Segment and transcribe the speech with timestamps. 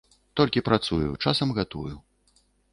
[0.39, 1.95] Толькі працую, часам гатую.